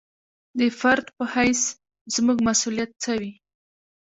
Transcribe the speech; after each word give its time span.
د 0.59 0.61
فرد 0.79 1.05
په 1.17 1.23
حیث 1.33 1.61
زموږ 2.15 2.37
مسوولیت 2.47 2.91
څه 3.03 3.11
وي. 3.19 3.33